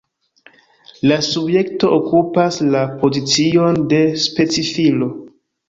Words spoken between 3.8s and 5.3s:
de specifilo.